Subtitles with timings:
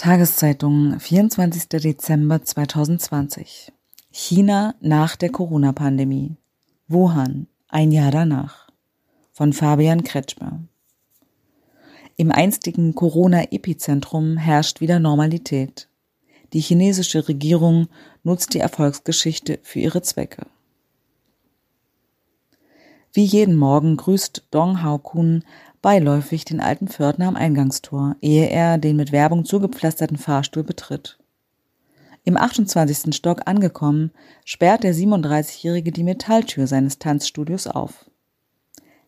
[0.00, 1.68] Tageszeitung, 24.
[1.68, 3.70] Dezember 2020.
[4.10, 6.36] China nach der Corona-Pandemie.
[6.88, 8.70] Wuhan, ein Jahr danach.
[9.30, 10.60] Von Fabian Kretschmer.
[12.16, 15.90] Im einstigen Corona-Epizentrum herrscht wieder Normalität.
[16.54, 17.88] Die chinesische Regierung
[18.22, 20.46] nutzt die Erfolgsgeschichte für ihre Zwecke.
[23.12, 25.44] Wie jeden Morgen grüßt Dong Hao-kun
[25.82, 31.18] beiläufig den alten Pförtner am Eingangstor, ehe er den mit Werbung zugepflasterten Fahrstuhl betritt.
[32.24, 33.14] Im 28.
[33.14, 34.10] Stock angekommen,
[34.44, 38.10] sperrt der 37-Jährige die Metalltür seines Tanzstudios auf.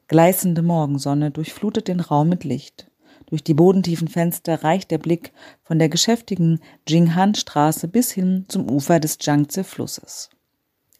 [0.08, 2.90] Gleißende Morgensonne durchflutet den Raum mit Licht.
[3.26, 5.32] Durch die bodentiefen Fenster reicht der Blick
[5.62, 10.30] von der geschäftigen Jinghan-Straße bis hin zum Ufer des Yangtze-Flusses.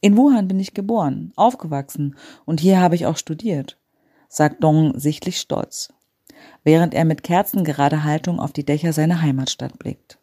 [0.01, 3.79] In Wuhan bin ich geboren, aufgewachsen und hier habe ich auch studiert
[4.33, 5.93] sagt Dong sichtlich stolz,
[6.65, 10.19] während er mit kerzengerader Haltung auf die Dächer seiner Heimatstadt blickt.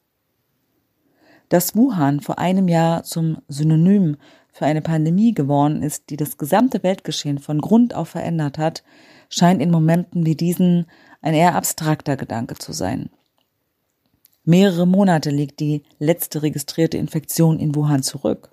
[1.50, 4.18] Dass Wuhan vor einem Jahr zum Synonym
[4.52, 8.84] für eine Pandemie geworden ist, die das gesamte Weltgeschehen von Grund auf verändert hat,
[9.30, 10.88] scheint in Momenten wie diesen
[11.22, 13.12] ein eher abstrakter Gedanke zu sein.
[14.44, 18.50] Mehrere Monate liegt die letzte registrierte Infektion in Wuhan zurück.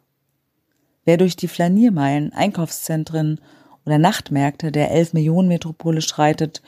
[1.07, 3.41] Wer durch die Flaniermeilen, Einkaufszentren
[3.87, 6.61] oder Nachtmärkte der 11 Millionen Metropole schreitet,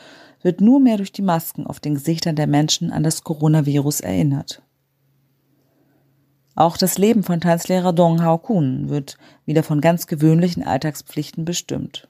[0.42, 4.62] wird nur mehr durch die Masken auf den Gesichtern der Menschen an das Coronavirus erinnert.
[6.55, 12.08] Auch das Leben von Tanzlehrer Dong Hao Kun wird wieder von ganz gewöhnlichen Alltagspflichten bestimmt.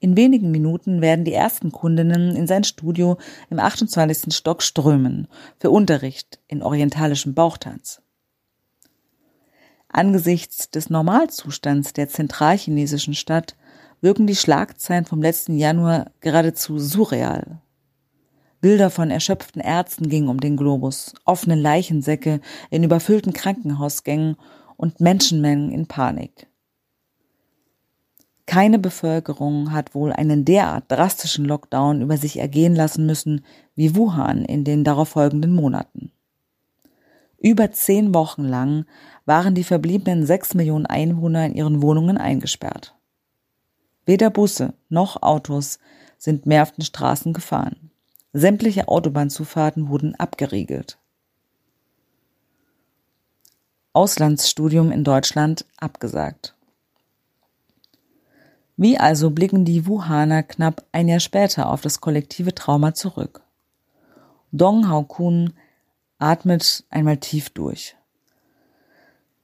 [0.00, 3.18] In wenigen Minuten werden die ersten Kundinnen in sein Studio
[3.50, 4.34] im 28.
[4.34, 5.26] Stock strömen
[5.58, 8.00] für Unterricht in orientalischem Bauchtanz.
[9.88, 13.56] Angesichts des Normalzustands der zentralchinesischen Stadt
[14.00, 17.60] wirken die Schlagzeilen vom letzten Januar geradezu surreal.
[18.60, 24.36] Bilder von erschöpften Ärzten gingen um den Globus, offene Leichensäcke in überfüllten Krankenhausgängen
[24.76, 26.48] und Menschenmengen in Panik.
[28.46, 33.44] Keine Bevölkerung hat wohl einen derart drastischen Lockdown über sich ergehen lassen müssen
[33.74, 36.12] wie Wuhan in den darauffolgenden Monaten.
[37.40, 38.86] Über zehn Wochen lang
[39.26, 42.97] waren die verbliebenen sechs Millionen Einwohner in ihren Wohnungen eingesperrt.
[44.08, 45.78] Weder Busse noch Autos
[46.16, 47.90] sind mehr auf den Straßen gefahren.
[48.32, 50.96] Sämtliche Autobahnzufahrten wurden abgeriegelt.
[53.92, 56.56] Auslandsstudium in Deutschland abgesagt.
[58.78, 63.42] Wie also blicken die Wuhaner knapp ein Jahr später auf das kollektive Trauma zurück?
[64.52, 65.52] Dong Hao Kun
[66.18, 67.97] atmet einmal tief durch.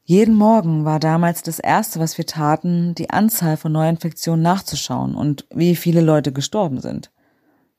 [0.07, 5.47] Jeden Morgen war damals das Erste, was wir taten, die Anzahl von Neuinfektionen nachzuschauen und
[5.55, 7.11] wie viele Leute gestorben sind.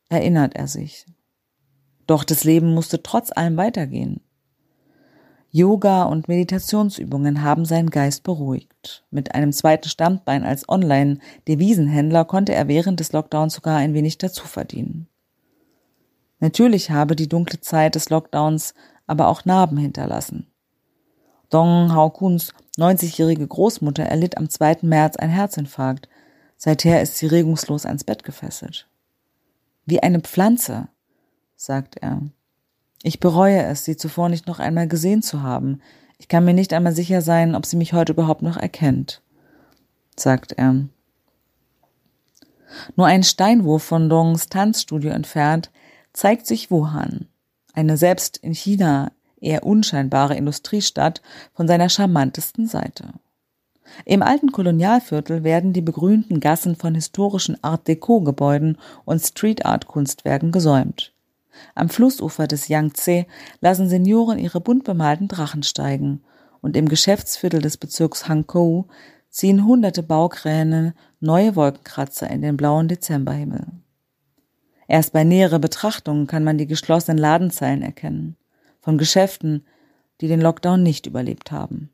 [0.10, 1.06] Erinnert er sich.
[2.08, 4.22] Doch das Leben musste trotz allem weitergehen.
[5.52, 9.06] Yoga und Meditationsübungen haben seinen Geist beruhigt.
[9.12, 14.48] Mit einem zweiten Standbein als Online-Devisenhändler konnte er während des Lockdowns sogar ein wenig dazu
[14.48, 15.08] verdienen.
[16.40, 18.74] Natürlich habe die dunkle Zeit des Lockdowns
[19.06, 20.48] aber auch Narben hinterlassen.
[21.50, 24.80] Dong Hao-Kuns 90-jährige Großmutter erlitt am 2.
[24.82, 26.10] März einen Herzinfarkt.
[26.58, 28.88] Seither ist sie regungslos ans Bett gefesselt.
[29.86, 30.88] Wie eine Pflanze,
[31.56, 32.22] sagt er.
[33.04, 35.82] Ich bereue es, sie zuvor nicht noch einmal gesehen zu haben.
[36.18, 39.22] Ich kann mir nicht einmal sicher sein, ob sie mich heute überhaupt noch erkennt,
[40.18, 40.86] sagt er.
[42.96, 45.72] Nur ein Steinwurf von Dongs Tanzstudio entfernt
[46.14, 47.28] zeigt sich Wuhan,
[47.74, 51.22] eine selbst in China eher unscheinbare Industriestadt
[51.54, 53.14] von seiner charmantesten Seite.
[54.04, 59.88] Im alten Kolonialviertel werden die begrünten Gassen von historischen Art Deco Gebäuden und Street Art
[59.88, 61.14] Kunstwerken gesäumt.
[61.76, 63.26] Am Flussufer des Yangtze
[63.62, 66.24] lassen Senioren ihre bunt bemalten Drachen steigen
[66.62, 68.88] und im Geschäftsviertel des Bezirks Hankou
[69.30, 73.68] ziehen hunderte Baukräne neue Wolkenkratzer in den blauen Dezemberhimmel.
[74.88, 78.36] Erst bei näherer Betrachtung kann man die geschlossenen Ladenzeilen erkennen
[78.86, 79.66] von Geschäften,
[80.22, 81.90] die den Lockdown nicht überlebt haben.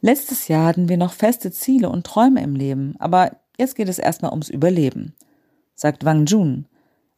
[0.00, 3.98] Letztes Jahr hatten wir noch feste Ziele und Träume im Leben, aber jetzt geht es
[3.98, 5.16] erstmal ums Überleben,
[5.74, 6.66] sagt Wang Jun,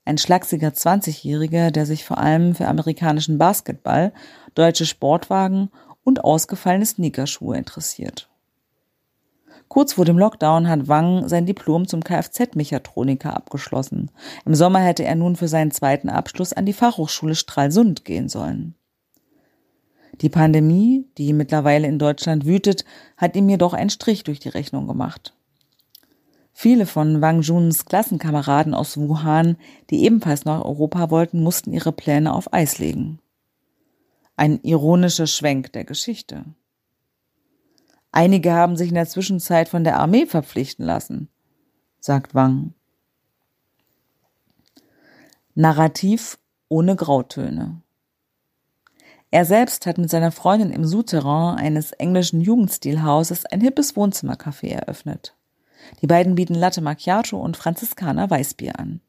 [0.07, 4.13] ein schlachsiger 20-Jähriger, der sich vor allem für amerikanischen Basketball,
[4.55, 5.71] deutsche Sportwagen
[6.03, 8.31] und ausgefallene Sneakerschuhe interessiert.
[9.69, 14.11] Kurz vor dem Lockdown hat Wang sein Diplom zum Kfz-Mechatroniker abgeschlossen.
[14.45, 18.75] Im Sommer hätte er nun für seinen zweiten Abschluss an die Fachhochschule Stralsund gehen sollen.
[20.21, 22.85] Die Pandemie, die mittlerweile in Deutschland wütet,
[23.17, 25.35] hat ihm jedoch einen Strich durch die Rechnung gemacht.
[26.53, 29.57] Viele von Wang Juns Klassenkameraden aus Wuhan,
[29.91, 33.21] die ebenfalls nach Europa wollten, mussten ihre Pläne auf Eis legen.
[34.37, 36.45] Ein ironischer Schwenk der Geschichte.
[38.13, 41.29] Einige haben sich in der Zwischenzeit von der Armee verpflichten lassen,
[41.99, 42.75] sagt Wang.
[45.55, 46.39] Narrativ
[46.69, 47.81] ohne Grautöne.
[49.31, 55.35] Er selbst hat mit seiner Freundin im Souterrain eines englischen Jugendstilhauses ein hippes Wohnzimmercafé eröffnet.
[56.03, 59.01] Die beiden bieten Latte Macchiato und Franziskaner Weißbier an.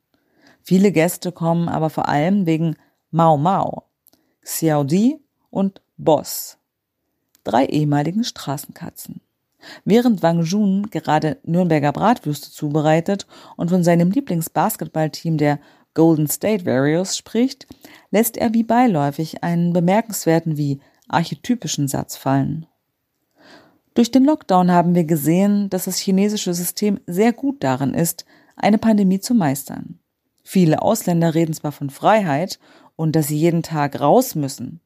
[0.62, 2.78] Viele Gäste kommen aber vor allem wegen
[3.12, 3.84] Mau Mau,
[4.44, 6.58] Xiao Di und Boss,
[7.44, 9.22] drei ehemaligen Straßenkatzen.
[9.86, 15.60] Während Wang Jun gerade Nürnberger Bratwürste zubereitet und von seinem Lieblingsbasketballteam der
[15.94, 17.68] Golden State Warriors spricht,
[18.12, 22.66] lässt er wie beiläufig einen bemerkenswerten wie archetypischen Satz fallen.
[23.94, 28.26] Durch den Lockdown haben wir gesehen, dass das chinesische System sehr gut darin ist,
[28.56, 30.00] eine Pandemie zu meistern.
[30.42, 32.60] Viele Ausländer reden zwar von Freiheit
[32.96, 34.82] und dass sie jeden Tag raus müssen,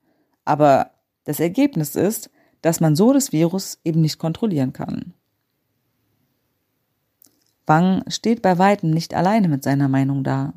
[0.45, 0.91] aber
[1.23, 2.29] das Ergebnis ist,
[2.67, 5.13] dass man so das Virus eben nicht kontrollieren kann.
[7.65, 10.53] Wang steht bei weitem nicht alleine mit seiner Meinung da.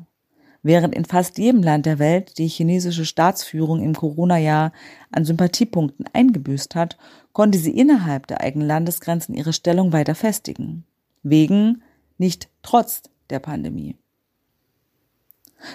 [0.61, 4.73] Während in fast jedem Land der Welt die chinesische Staatsführung im Corona-Jahr
[5.09, 6.97] an Sympathiepunkten eingebüßt hat,
[7.31, 10.83] konnte sie innerhalb der eigenen Landesgrenzen ihre Stellung weiter festigen.
[11.23, 11.81] Wegen,
[12.17, 13.95] nicht trotz der Pandemie.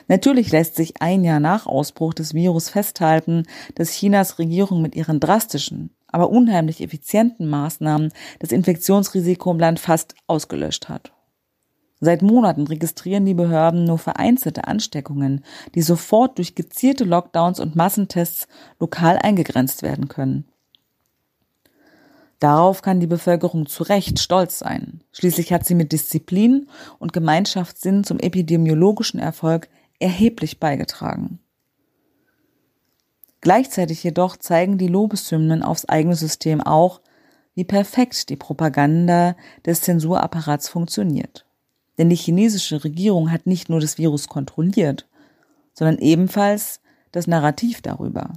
[0.07, 3.45] Natürlich lässt sich ein Jahr nach Ausbruch des Virus festhalten,
[3.75, 10.15] dass Chinas Regierung mit ihren drastischen, aber unheimlich effizienten Maßnahmen das Infektionsrisiko im Land fast
[10.27, 11.13] ausgelöscht hat.
[12.01, 15.45] Seit Monaten registrieren die Behörden nur vereinzelte Ansteckungen,
[15.75, 18.49] die sofort durch gezielte Lockdowns und Massentests
[18.79, 20.45] lokal eingegrenzt werden können.
[22.39, 25.03] Darauf kann die Bevölkerung zu Recht stolz sein.
[25.13, 26.69] Schließlich hat sie mit Disziplin
[26.99, 31.39] und Gemeinschaftssinn zum epidemiologischen Erfolg erheblich beigetragen.
[33.47, 37.01] Gleichzeitig jedoch zeigen die Lobeshymnen aufs eigene System auch,
[37.55, 41.47] wie perfekt die Propaganda des Zensurapparats funktioniert.
[41.97, 45.07] Denn die chinesische Regierung hat nicht nur das Virus kontrolliert,
[45.75, 46.81] sondern ebenfalls
[47.13, 48.33] das Narrativ darüber.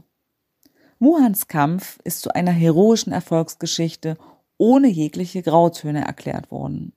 [1.00, 4.16] Wuhans Kampf ist zu einer heroischen Erfolgsgeschichte
[4.60, 6.94] ohne jegliche Grautöne erklärt worden.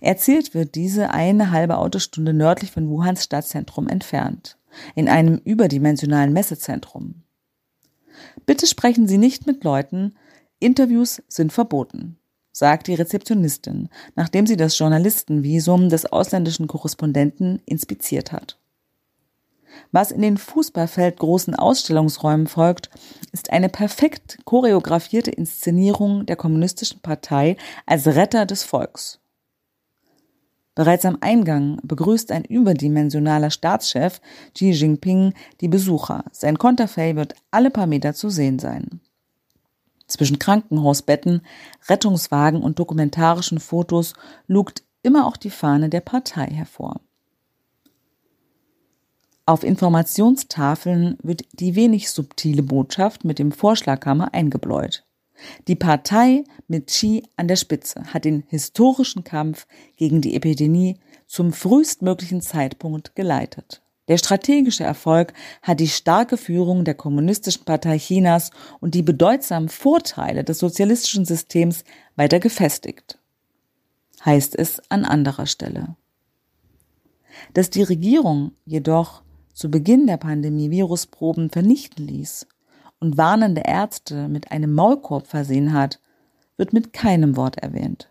[0.00, 4.56] Erzählt wird diese eine halbe Autostunde nördlich von Wuhans Stadtzentrum entfernt,
[4.94, 7.22] in einem überdimensionalen Messezentrum.
[8.46, 10.14] Bitte sprechen Sie nicht mit Leuten,
[10.60, 12.18] Interviews sind verboten
[12.54, 18.58] sagt die Rezeptionistin, nachdem sie das Journalistenvisum des ausländischen Korrespondenten inspiziert hat.
[19.90, 22.90] Was in den fußballfeldgroßen Ausstellungsräumen folgt,
[23.32, 27.56] ist eine perfekt choreografierte Inszenierung der kommunistischen Partei
[27.86, 29.18] als Retter des Volks.
[30.74, 34.20] Bereits am Eingang begrüßt ein überdimensionaler Staatschef
[34.54, 36.24] Xi Jinping die Besucher.
[36.32, 39.00] Sein Konterfei wird alle paar Meter zu sehen sein.
[40.06, 41.42] Zwischen Krankenhausbetten,
[41.88, 44.14] Rettungswagen und dokumentarischen Fotos
[44.46, 47.00] lugt immer auch die Fahne der Partei hervor.
[49.46, 55.04] Auf Informationstafeln wird die wenig subtile Botschaft mit dem Vorschlaghammer eingebläut.
[55.68, 61.52] Die Partei mit Xi an der Spitze hat den historischen Kampf gegen die Epidemie zum
[61.52, 63.82] frühestmöglichen Zeitpunkt geleitet.
[64.08, 65.32] Der strategische Erfolg
[65.62, 71.84] hat die starke Führung der Kommunistischen Partei Chinas und die bedeutsamen Vorteile des sozialistischen Systems
[72.14, 73.18] weiter gefestigt,
[74.24, 75.96] heißt es an anderer Stelle.
[77.54, 79.22] Dass die Regierung jedoch
[79.54, 82.46] zu Beginn der Pandemie Virusproben vernichten ließ
[83.04, 86.00] und warnende Ärzte mit einem Maulkorb versehen hat,
[86.56, 88.08] wird mit keinem Wort erwähnt.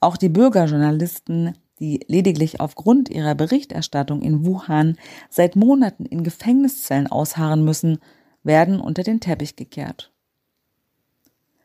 [0.00, 4.96] Auch die Bürgerjournalisten die lediglich aufgrund ihrer Berichterstattung in Wuhan
[5.30, 7.98] seit Monaten in Gefängniszellen ausharren müssen,
[8.42, 10.12] werden unter den Teppich gekehrt.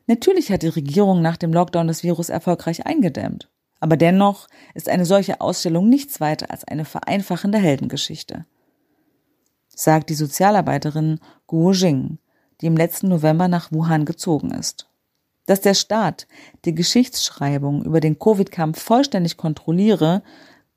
[0.06, 3.48] Natürlich hat die Regierung nach dem Lockdown das Virus erfolgreich eingedämmt.
[3.80, 8.46] Aber dennoch ist eine solche Ausstellung nichts weiter als eine vereinfachende Heldengeschichte,
[9.76, 12.18] sagt die Sozialarbeiterin Guo Jing,
[12.60, 14.88] die im letzten November nach Wuhan gezogen ist.
[15.46, 16.26] Dass der Staat
[16.64, 20.22] die Geschichtsschreibung über den Covid-Kampf vollständig kontrolliere,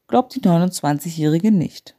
[0.07, 1.95] glaubt die 29-Jährige nicht.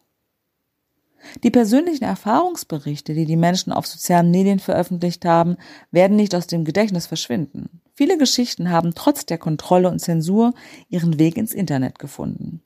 [1.43, 5.57] Die persönlichen Erfahrungsberichte, die die Menschen auf sozialen Medien veröffentlicht haben,
[5.91, 7.81] werden nicht aus dem Gedächtnis verschwinden.
[7.95, 10.55] Viele Geschichten haben trotz der Kontrolle und Zensur
[10.89, 12.63] ihren Weg ins Internet gefunden.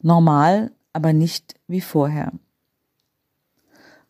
[0.00, 2.32] Normal, aber nicht wie vorher.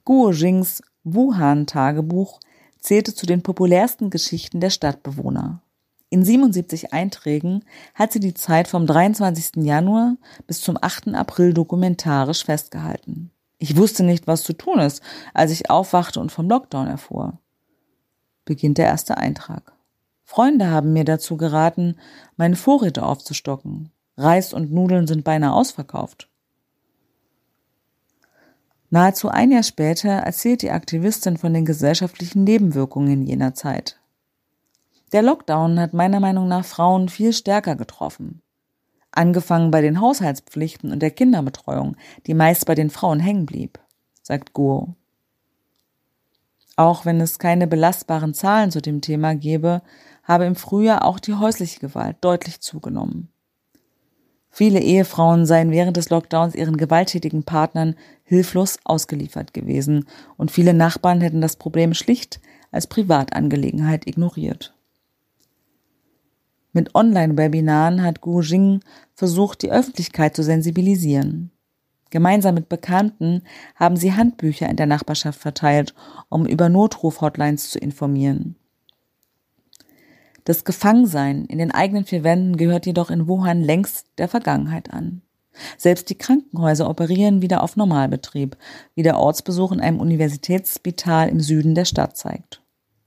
[0.05, 2.41] Guo Jings Wuhan-Tagebuch
[2.81, 5.63] zählte zu den populärsten Geschichten der Stadtbewohner.
[6.11, 9.65] In 77 Einträgen hat sie die Zeit vom 23.
[9.65, 11.15] Januar bis zum 8.
[11.15, 13.31] April dokumentarisch festgehalten.
[13.59, 17.39] Ich wusste nicht, was zu tun ist, als ich aufwachte und vom Lockdown erfuhr.
[18.45, 19.73] Beginnt der erste Eintrag.
[20.25, 21.97] Freunde haben mir dazu geraten,
[22.37, 23.91] meine Vorräte aufzustocken.
[24.17, 26.29] Reis und Nudeln sind beinahe ausverkauft.
[28.93, 33.99] Nahezu ein Jahr später erzählt die Aktivistin von den gesellschaftlichen Nebenwirkungen jener Zeit.
[35.13, 38.43] Der Lockdown hat meiner Meinung nach Frauen viel stärker getroffen.
[39.11, 41.97] Angefangen bei den Haushaltspflichten und der Kinderbetreuung,
[42.27, 43.79] die meist bei den Frauen hängen blieb,
[44.21, 44.95] sagt Guo.
[46.77, 49.81] Auch wenn es keine belastbaren Zahlen zu dem Thema gäbe,
[50.23, 53.31] habe im Frühjahr auch die häusliche Gewalt deutlich zugenommen.
[54.55, 60.05] Viele Ehefrauen seien während des Lockdowns ihren gewalttätigen Partnern hilflos ausgeliefert gewesen
[60.37, 62.39] und viele Nachbarn hätten das Problem schlicht
[62.71, 64.75] als Privatangelegenheit ignoriert.
[66.75, 68.81] Mit Online-Webinaren hat Gu Jing
[69.15, 71.51] versucht, die Öffentlichkeit zu sensibilisieren.
[72.11, 73.43] Gemeinsam mit Bekannten
[73.75, 75.95] haben sie Handbücher in der Nachbarschaft verteilt,
[76.29, 78.57] um über Notruf-Hotlines zu informieren.
[80.45, 85.23] Das Gefangensein in den eigenen vier Wänden gehört jedoch in Wuhan längst der Vergangenheit an.
[85.77, 88.57] Selbst die Krankenhäuser operieren wieder auf Normalbetrieb,
[88.95, 92.63] wie der Ortsbesuch in einem Universitätsspital im Süden der Stadt zeigt.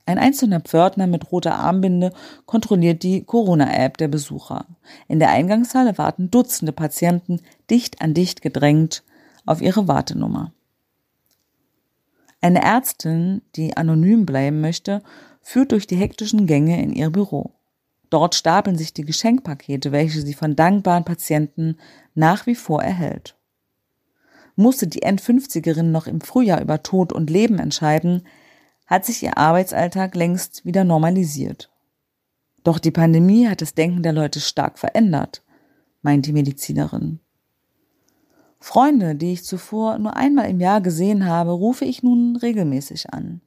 [0.06, 2.12] Ein einzelner Pförtner mit roter Armbinde
[2.46, 4.66] kontrolliert die Corona-App der Besucher.
[5.08, 9.02] In der Eingangshalle warten Dutzende Patienten dicht an dicht gedrängt
[9.44, 10.52] auf ihre Wartenummer.
[12.40, 15.02] Eine Ärztin, die anonym bleiben möchte,
[15.48, 17.52] führt durch die hektischen Gänge in ihr Büro.
[18.10, 21.76] Dort stapeln sich die Geschenkpakete, welche sie von dankbaren Patienten
[22.16, 23.36] nach wie vor erhält.
[24.56, 28.26] Musste die N50erin noch im Frühjahr über Tod und Leben entscheiden,
[28.88, 31.70] hat sich ihr Arbeitsalltag längst wieder normalisiert.
[32.64, 35.44] Doch die Pandemie hat das Denken der Leute stark verändert,
[36.02, 37.20] meint die Medizinerin.
[38.58, 43.42] Freunde, die ich zuvor nur einmal im Jahr gesehen habe, rufe ich nun regelmäßig an.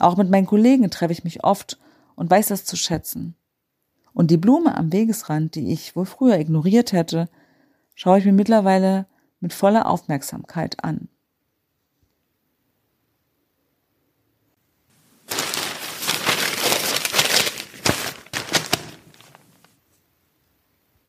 [0.00, 1.78] Auch mit meinen Kollegen treffe ich mich oft
[2.16, 3.36] und weiß das zu schätzen.
[4.12, 7.28] Und die Blume am Wegesrand, die ich wohl früher ignoriert hätte,
[7.94, 9.06] schaue ich mir mittlerweile
[9.40, 11.08] mit voller Aufmerksamkeit an.